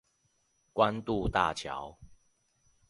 [0.73, 1.99] 關渡大橋